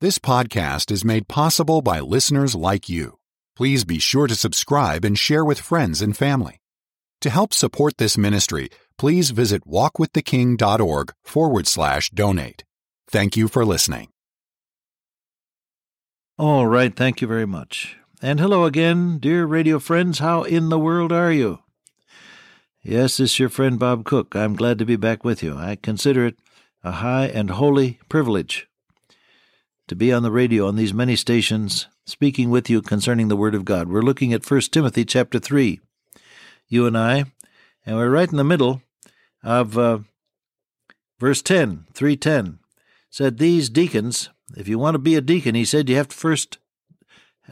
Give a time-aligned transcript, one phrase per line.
[0.00, 3.18] This podcast is made possible by listeners like you.
[3.56, 6.60] Please be sure to subscribe and share with friends and family.
[7.22, 12.62] To help support this ministry, please visit walkwiththeking.org forward slash donate.
[13.10, 14.10] Thank you for listening.
[16.38, 17.96] All right, thank you very much.
[18.22, 20.20] And hello again, dear radio friends.
[20.20, 21.58] How in the world are you?
[22.84, 24.36] Yes, this is your friend Bob Cook.
[24.36, 25.56] I'm glad to be back with you.
[25.56, 26.36] I consider it
[26.84, 28.68] a high and holy privilege
[29.88, 33.54] to be on the radio on these many stations speaking with you concerning the word
[33.54, 33.88] of God.
[33.88, 35.80] We're looking at 1 Timothy chapter 3.
[36.68, 37.24] You and I,
[37.84, 38.82] and we're right in the middle
[39.42, 40.00] of uh,
[41.18, 42.58] verse 10, 310.
[43.10, 46.16] Said these deacons, if you want to be a deacon, he said you have to
[46.16, 46.58] first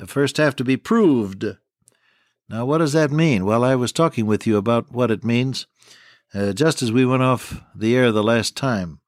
[0.05, 1.45] first have to be proved.
[2.51, 3.47] Now, what does that mean?
[3.47, 5.67] Well, I was talking with you about what it means
[6.35, 9.01] uh, just as we went off the air the last time.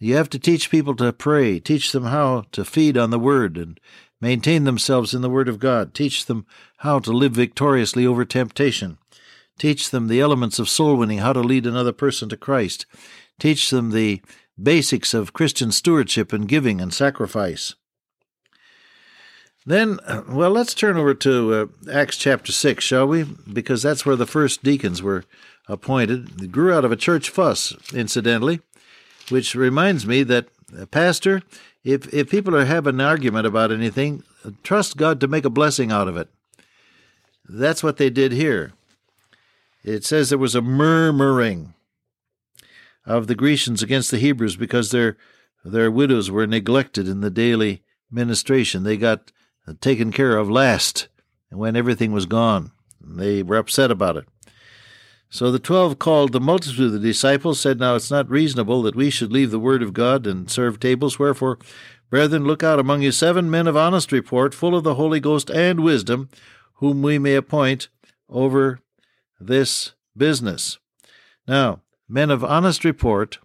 [0.00, 3.56] You have to teach people to pray, teach them how to feed on the Word
[3.56, 3.80] and
[4.20, 6.46] maintain themselves in the Word of God, teach them
[6.78, 8.98] how to live victoriously over temptation,
[9.58, 12.86] teach them the elements of soul winning, how to lead another person to Christ,
[13.40, 14.22] teach them the
[14.60, 17.74] basics of Christian stewardship and giving and sacrifice.
[19.66, 23.24] Then, well, let's turn over to uh, Acts chapter 6, shall we?
[23.24, 25.24] Because that's where the first deacons were
[25.68, 26.50] appointed.
[26.50, 28.60] Grew out of a church fuss, incidentally,
[29.30, 31.42] which reminds me that, uh, Pastor,
[31.84, 34.22] if, if people are having an argument about anything,
[34.62, 36.28] trust God to make a blessing out of it.
[37.48, 38.72] That's what they did here.
[39.84, 41.74] It says there was a murmuring
[43.06, 45.16] of the Grecians against the Hebrews because their
[45.64, 48.84] their widows were neglected in the daily ministration.
[48.84, 49.32] They got
[49.80, 51.08] taken care of last
[51.50, 52.72] and when everything was gone.
[53.00, 54.26] They were upset about it.
[55.30, 58.96] So the twelve called the multitude of the disciples, said, Now it's not reasonable that
[58.96, 61.18] we should leave the word of God and serve tables.
[61.18, 61.58] Wherefore,
[62.08, 65.50] brethren, look out among you seven men of honest report, full of the Holy Ghost
[65.50, 66.30] and wisdom,
[66.74, 67.88] whom we may appoint
[68.28, 68.80] over
[69.38, 70.78] this business.
[71.46, 73.38] Now, men of honest report,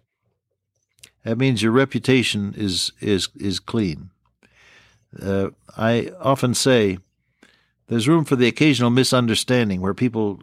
[1.22, 4.10] that means your reputation is is is clean.
[5.20, 6.98] Uh, I often say
[7.88, 10.40] there's room for the occasional misunderstanding where people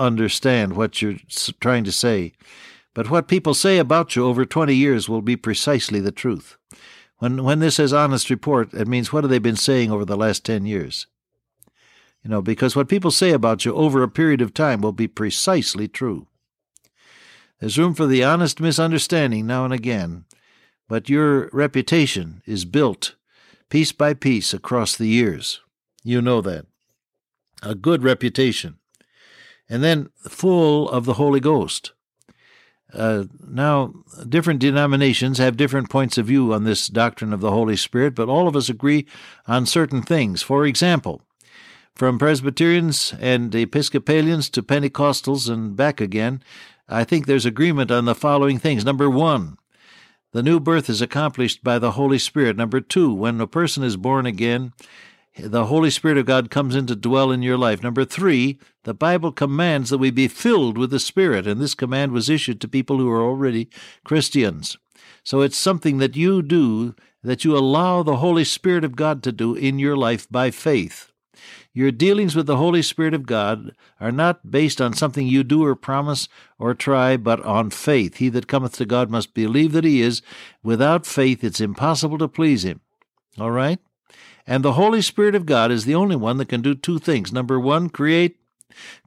[0.00, 1.16] misunderstand what you're
[1.60, 2.32] trying to say,
[2.94, 6.56] but what people say about you over 20 years will be precisely the truth.
[7.18, 10.16] When when this says honest report, it means what have they been saying over the
[10.16, 11.06] last 10 years?
[12.24, 15.08] You know, because what people say about you over a period of time will be
[15.08, 16.26] precisely true.
[17.58, 20.24] There's room for the honest misunderstanding now and again,
[20.88, 23.16] but your reputation is built
[23.68, 25.60] piece by piece across the years.
[26.02, 26.64] You know that.
[27.62, 28.79] A good reputation.
[29.70, 31.92] And then full of the Holy Ghost.
[32.92, 33.94] Uh, now,
[34.28, 38.28] different denominations have different points of view on this doctrine of the Holy Spirit, but
[38.28, 39.06] all of us agree
[39.46, 40.42] on certain things.
[40.42, 41.22] For example,
[41.94, 46.42] from Presbyterians and Episcopalians to Pentecostals and back again,
[46.88, 48.84] I think there's agreement on the following things.
[48.84, 49.56] Number one,
[50.32, 52.56] the new birth is accomplished by the Holy Spirit.
[52.56, 54.72] Number two, when a person is born again,
[55.38, 57.82] the Holy Spirit of God comes in to dwell in your life.
[57.82, 62.12] Number three, the Bible commands that we be filled with the Spirit, and this command
[62.12, 63.68] was issued to people who are already
[64.04, 64.78] Christians.
[65.22, 69.32] So it's something that you do, that you allow the Holy Spirit of God to
[69.32, 71.12] do in your life by faith.
[71.72, 75.64] Your dealings with the Holy Spirit of God are not based on something you do
[75.64, 78.16] or promise or try, but on faith.
[78.16, 80.20] He that cometh to God must believe that he is.
[80.64, 82.80] Without faith, it's impossible to please him.
[83.38, 83.78] All right?
[84.46, 87.32] And the Holy Spirit of God is the only one that can do two things.
[87.32, 88.39] Number one, create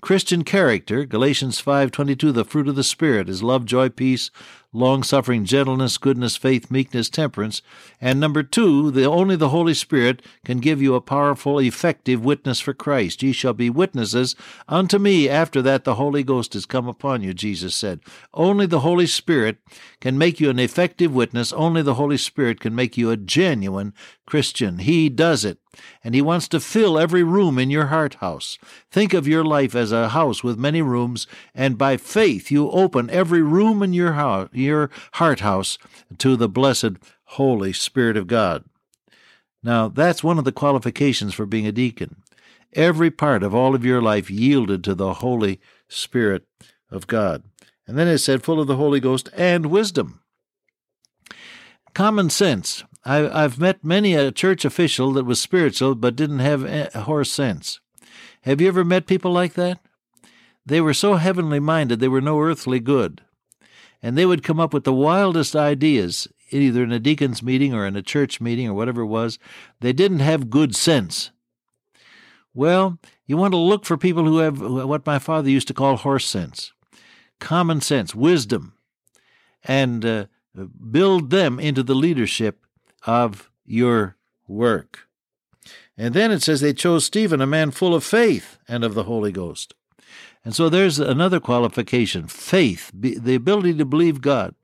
[0.02, 4.32] Christian character, Galatians 5:22, the fruit of the spirit is love, joy, peace,
[4.74, 7.62] long-suffering, gentleness, goodness, faith, meekness, temperance.
[8.02, 12.60] And number 2, the only the Holy Spirit can give you a powerful, effective witness
[12.60, 13.22] for Christ.
[13.24, 14.36] Ye shall be witnesses
[14.68, 18.00] unto me after that the Holy Ghost is come upon you, Jesus said.
[18.34, 19.58] Only the Holy Spirit
[20.02, 21.54] can make you an effective witness.
[21.54, 23.94] Only the Holy Spirit can make you a genuine
[24.26, 24.80] Christian.
[24.80, 25.60] He does it
[26.04, 28.58] and He wants to fill every room in your heart house.
[28.92, 33.10] Think of your life as a house with many rooms, and by faith you open
[33.10, 35.78] every room in your house, your heart house,
[36.18, 36.94] to the blessed
[37.26, 38.64] Holy Spirit of God.
[39.62, 42.24] Now, that's one of the qualifications for being a deacon.
[42.74, 46.46] Every part of all of your life yielded to the Holy Spirit
[46.90, 47.44] of God.
[47.88, 50.22] And then it said, full of the Holy Ghost and wisdom.
[51.94, 56.64] Common sense I, have met many a church official that was spiritual but didn't have
[56.64, 57.80] a horse sense.
[58.42, 59.80] Have you ever met people like that?
[60.66, 63.22] They were so heavenly minded they were no earthly good.
[64.04, 67.86] And they would come up with the wildest ideas either in a deacon's meeting or
[67.88, 69.40] in a church meeting or whatever it was,
[69.80, 71.32] they didn't have good sense.
[72.54, 75.98] Well, you want to look for people who have what my father used to call
[75.98, 76.72] horse sense,
[77.40, 78.74] common sense, wisdom,
[79.64, 80.26] and uh,
[80.92, 82.66] build them into the leadership
[83.08, 84.18] of your
[84.48, 85.08] work.
[85.98, 89.04] And then it says they chose Stephen, a man full of faith and of the
[89.04, 89.74] Holy Ghost.
[90.46, 94.56] And so there's another qualification faith, the ability to believe God.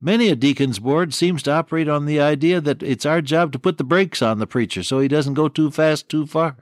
[0.00, 3.58] Many a deacon's board seems to operate on the idea that it's our job to
[3.58, 6.56] put the brakes on the preacher so he doesn't go too fast, too far.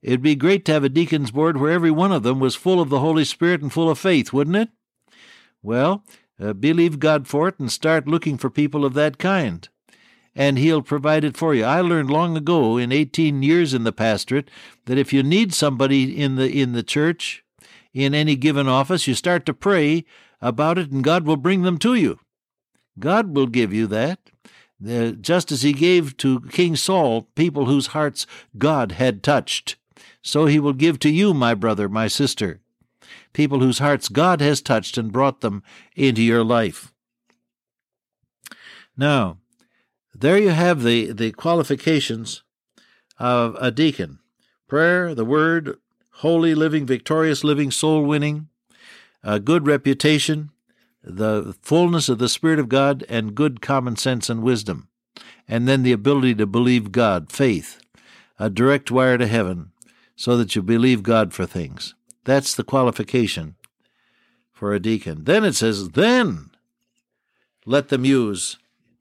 [0.00, 2.80] It'd be great to have a deacon's board where every one of them was full
[2.80, 4.68] of the Holy Spirit and full of faith, wouldn't it?
[5.62, 6.04] Well,
[6.40, 9.68] uh, believe God for it and start looking for people of that kind
[10.40, 11.64] and He'll provide it for you.
[11.64, 14.50] I learned long ago, in 18 years in the pastorate,
[14.86, 17.44] that if you need somebody in the in the church,
[17.92, 20.02] in any given office, you start to pray
[20.40, 22.18] about it, and God will bring them to you.
[22.98, 24.30] God will give you that.
[25.20, 28.26] just as he gave to King Saul people whose hearts
[28.56, 29.76] God had touched,
[30.22, 32.60] so he will give to you, my brother, my sister,
[33.34, 35.62] people whose hearts God has touched and brought them
[35.96, 36.94] into your life.
[38.96, 39.39] Now,
[40.20, 42.42] there you have the, the qualifications
[43.18, 44.18] of a deacon
[44.68, 45.76] prayer, the word,
[46.18, 48.48] holy living, victorious living, soul winning,
[49.22, 50.50] a good reputation,
[51.02, 54.88] the fullness of the Spirit of God, and good common sense and wisdom.
[55.48, 57.80] And then the ability to believe God, faith,
[58.38, 59.72] a direct wire to heaven,
[60.14, 61.94] so that you believe God for things.
[62.24, 63.56] That's the qualification
[64.52, 65.24] for a deacon.
[65.24, 66.50] Then it says, then
[67.66, 68.58] let them use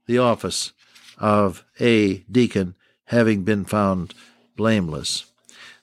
[0.07, 0.73] the office
[1.19, 2.75] of a deacon
[3.05, 4.13] having been found
[4.55, 5.25] blameless.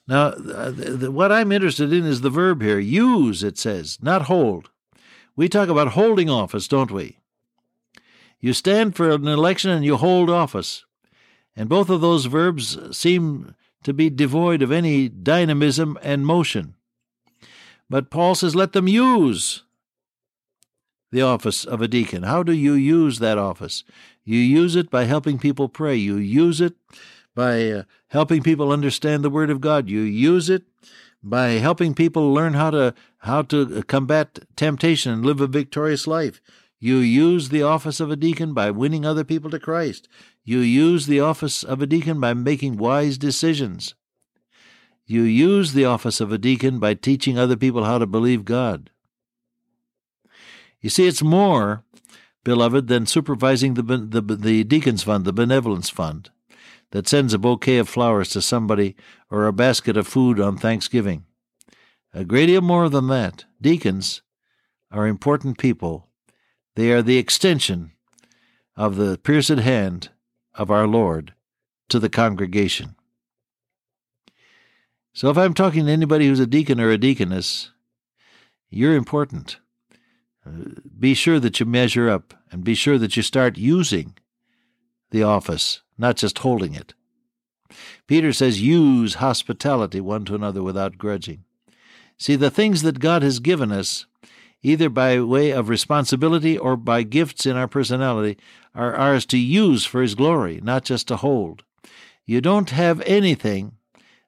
[0.07, 0.71] Now, uh,
[1.11, 4.69] what I'm interested in is the verb here use, it says, not hold.
[5.35, 7.19] We talk about holding office, don't we?
[8.39, 10.85] You stand for an election and you hold office.
[11.55, 16.75] And both of those verbs seem to be devoid of any dynamism and motion.
[17.89, 19.63] But Paul says, let them use
[21.11, 22.23] the office of a deacon.
[22.23, 23.83] How do you use that office?
[24.27, 25.95] You use it by helping people pray.
[25.95, 26.75] You use it
[27.33, 29.87] by uh, helping people understand the Word of God.
[29.87, 30.63] You use it
[31.23, 36.41] by helping people learn how to how to combat temptation and live a victorious life.
[36.77, 40.09] You use the office of a deacon by winning other people to Christ.
[40.43, 43.95] You use the office of a deacon by making wise decisions.
[45.05, 48.89] You use the office of a deacon by teaching other people how to believe God.
[50.81, 51.85] You see, it's more
[52.47, 56.29] beloved, than supervising the, the, the deacon's fund, the benevolence fund,
[56.91, 58.95] that sends a bouquet of flowers to somebody
[59.29, 61.25] or a basket of food on Thanksgiving.
[62.13, 63.43] A great deal more than that.
[63.59, 64.21] Deacons
[64.89, 66.07] are important people.
[66.77, 67.91] They are the extension
[68.77, 70.11] of the pierced hand
[70.53, 71.33] of our Lord
[71.89, 72.95] to the congregation.
[75.13, 77.71] So if I'm talking to anybody who's a deacon or a deaconess,
[78.69, 79.57] you're important
[80.47, 84.15] Uh, be sure that you measure up and be sure that you start using
[85.11, 86.93] the office, not just holding it.
[88.07, 91.43] Peter says, use hospitality one to another without grudging.
[92.17, 94.05] See, the things that God has given us,
[94.63, 98.37] either by way of responsibility or by gifts in our personality,
[98.73, 101.63] are ours to use for His glory, not just to hold.
[102.25, 103.73] You don't have anything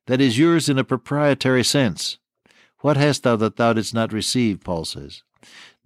[0.08, 2.18] that is yours in a proprietary sense.
[2.80, 4.62] What hast thou that thou didst not receive?
[4.64, 5.24] Paul says.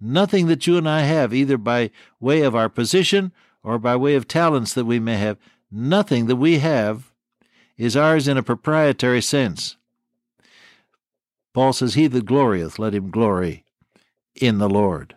[0.00, 3.32] Nothing that you and I have, either by way of our position
[3.62, 5.38] or by way of talents that we may have,
[5.70, 7.12] nothing that we have
[7.76, 9.76] is ours in a proprietary sense.
[11.52, 13.64] Paul says, He that glorieth, let him glory
[14.34, 15.14] in the Lord.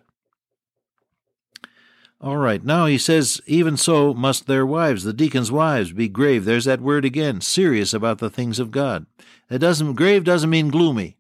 [2.20, 6.46] All right, now he says, Even so must their wives, the deacons' wives, be grave.
[6.46, 9.06] There's that word again, serious about the things of God.
[9.50, 11.16] It doesn't grave doesn't mean gloomy.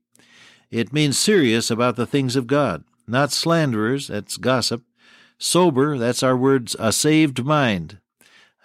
[0.72, 4.84] It means serious about the things of God not slanderers, that's gossip.
[5.40, 8.00] Sober, that's our words, a saved mind.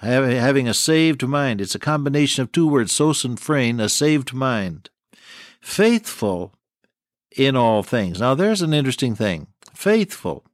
[0.01, 1.61] Having a saved mind.
[1.61, 4.91] It's a combination of two words, sos and phrein, a saved mind.
[5.61, 6.55] Faithful
[7.37, 8.19] in all things.
[8.19, 9.47] Now, there's an interesting thing.
[9.75, 10.45] Faithful.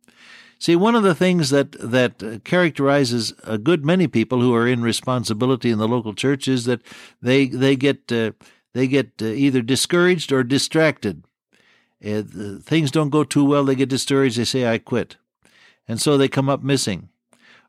[0.58, 4.82] See, one of the things that, that characterizes a good many people who are in
[4.82, 6.82] responsibility in the local church is that
[7.22, 8.32] they, they get, uh,
[8.74, 11.24] they get uh, either discouraged or distracted
[12.04, 12.22] uh,
[12.62, 15.16] things don't go too well, they get discouraged, they say, I quit.
[15.86, 17.08] And so they come up missing.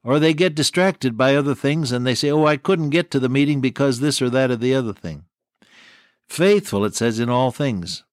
[0.03, 3.19] Or they get distracted by other things and they say, Oh, I couldn't get to
[3.19, 5.25] the meeting because this or that or the other thing.
[6.27, 8.03] Faithful, it says, in all things.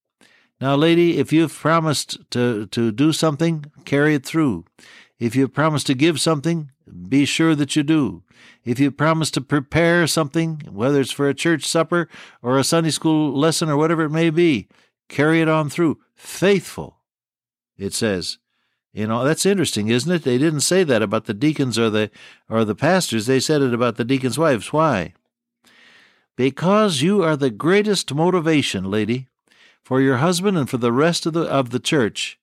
[0.60, 4.64] Now, lady, if you've promised to, to do something, carry it through.
[5.18, 6.70] If you've promised to give something,
[7.08, 8.22] be sure that you do.
[8.64, 12.08] If you promise to prepare something, whether it's for a church supper
[12.42, 14.68] or a Sunday school lesson or whatever it may be,
[15.08, 15.98] carry it on through.
[16.14, 16.98] Faithful,
[17.76, 18.38] it says.
[18.92, 20.24] You know, that's interesting, isn't it?
[20.24, 22.10] They didn't say that about the deacons or the
[22.48, 23.26] or the pastors.
[23.26, 24.72] They said it about the deacons' wives.
[24.72, 25.12] Why?
[26.34, 29.28] Because you are the greatest motivation, lady,
[29.82, 32.38] for your husband and for the rest of the of the church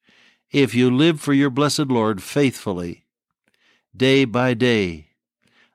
[0.53, 3.05] if you live for your blessed Lord faithfully,
[3.97, 5.07] day by day.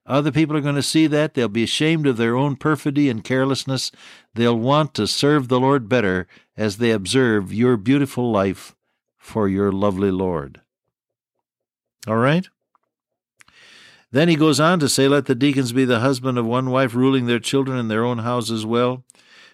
[0.08, 1.34] Other people are going to see that.
[1.34, 3.92] They'll be ashamed of their own perfidy and carelessness.
[4.34, 8.74] They'll want to serve the Lord better as they observe your beautiful life
[9.18, 10.62] for your lovely Lord.
[12.06, 12.48] All right?
[14.10, 16.94] Then he goes on to say, Let the deacons be the husband of one wife,
[16.94, 19.04] ruling their children in their own houses well.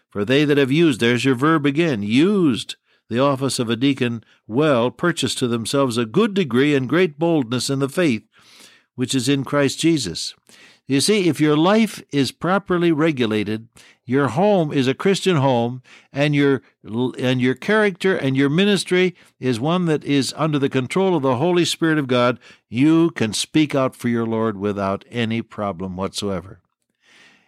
[0.08, 2.76] For they that have used, there's your verb again, used
[3.08, 7.68] the office of a deacon well purchase to themselves a good degree and great boldness
[7.68, 8.22] in the faith
[8.94, 10.34] which is in Christ Jesus.
[10.86, 13.68] You see, if your life is properly regulated,
[14.04, 15.82] your home is a Christian home,
[16.12, 16.60] and your
[17.18, 21.36] and your character and your ministry is one that is under the control of the
[21.36, 26.60] Holy Spirit of God, you can speak out for your Lord without any problem whatsoever.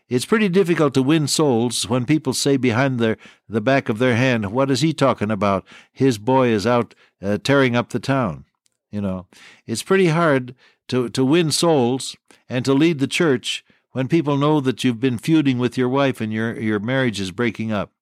[0.09, 4.17] It's pretty difficult to win souls when people say behind their the back of their
[4.17, 5.67] hand, "What is he talking about?
[5.93, 8.47] His boy is out uh, tearing up the town."
[8.91, 9.27] You know,
[9.67, 10.55] it's pretty hard
[10.89, 12.17] to to win souls
[12.49, 16.21] and to lead the church when people know that you've been feuding with your wife
[16.21, 17.93] and your your marriage is breaking up.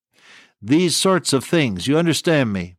[0.60, 2.76] These sorts of things, you understand me?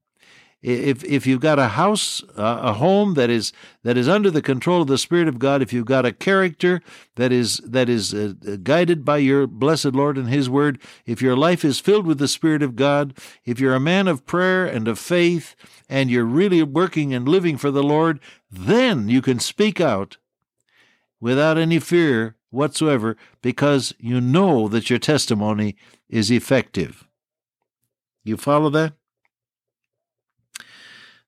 [0.65, 3.53] If if you've got a house, uh, a home that is
[3.83, 6.81] that is under the control of the Spirit of God, if you've got a character
[7.15, 11.35] that is that is uh, guided by your blessed Lord and His Word, if your
[11.35, 14.87] life is filled with the Spirit of God, if you're a man of prayer and
[14.87, 15.55] of faith,
[15.87, 18.19] and you're really working and living for the Lord,
[18.49, 20.17] then you can speak out
[21.19, 25.75] without any fear whatsoever, because you know that your testimony
[26.09, 27.07] is effective.
[28.23, 28.93] You follow that?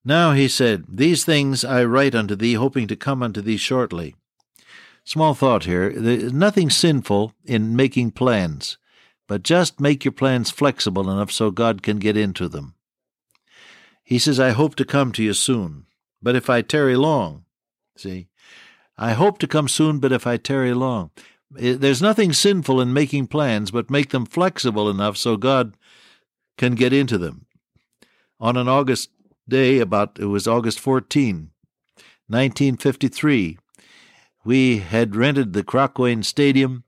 [0.08, 4.16] Now he said, These things I write unto thee, hoping to come unto thee shortly.
[5.04, 5.92] Small thought here.
[5.92, 8.78] There's nothing sinful in making plans,
[9.28, 12.74] but just make your plans flexible enough so God can get into them.
[14.02, 15.88] He says, I hope to come to you soon,
[16.22, 17.44] but if I tarry long,
[17.98, 18.30] see,
[18.98, 21.12] I hope to come soon, but if I tarry long.
[21.60, 25.76] Eh, there's nothing sinful in making plans, but make them flexible enough so God
[26.58, 27.46] can get into them.
[28.40, 29.10] On an August
[29.48, 31.52] day about it was August 14,
[32.28, 33.58] 1953.
[34.44, 36.84] We had rented the Korakuen Stadium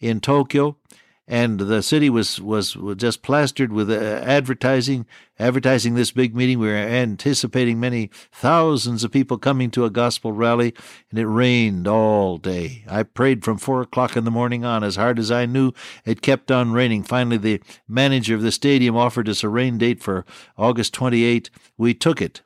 [0.00, 0.78] in Tokyo,
[1.26, 5.06] and the city was was just plastered with uh, advertising,
[5.38, 6.58] advertising this big meeting.
[6.58, 10.74] We were anticipating many thousands of people coming to a gospel rally,
[11.10, 12.84] and it rained all day.
[12.86, 15.72] I prayed from four o'clock in the morning on, as hard as I knew.
[16.04, 17.04] It kept on raining.
[17.04, 20.26] Finally, the manager of the stadium offered us a rain date for
[20.58, 21.48] August 28.
[21.78, 22.42] We took it.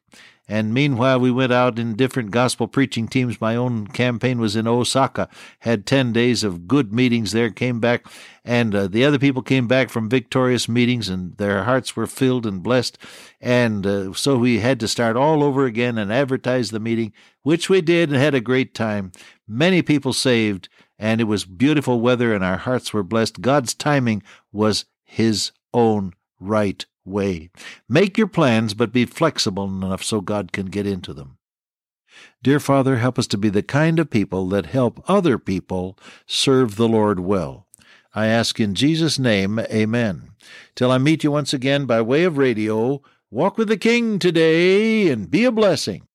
[0.48, 3.38] And meanwhile, we went out in different gospel preaching teams.
[3.38, 5.28] My own campaign was in Osaka,
[5.60, 8.06] had 10 days of good meetings there, came back,
[8.44, 12.46] and uh, the other people came back from victorious meetings, and their hearts were filled
[12.46, 12.96] and blessed.
[13.42, 17.12] And uh, so we had to start all over again and advertise the meeting,
[17.42, 19.12] which we did and had a great time.
[19.46, 23.42] Many people saved, and it was beautiful weather, and our hearts were blessed.
[23.42, 27.50] God's timing was His own right way.
[27.88, 31.38] Make your plans, but be flexible enough so God can get into them.
[32.42, 36.76] Dear Father, help us to be the kind of people that help other people serve
[36.76, 37.66] the Lord well.
[38.14, 40.30] I ask in Jesus' name, Amen.
[40.74, 45.08] Till I meet you once again by way of radio, walk with the King today
[45.08, 46.07] and be a blessing.